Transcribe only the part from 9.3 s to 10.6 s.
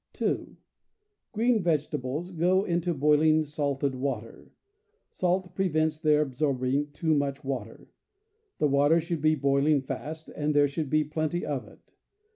boiling fast, and